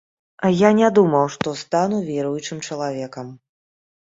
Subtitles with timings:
[0.61, 3.27] Я не думаў, што стану веруючым чалавекам.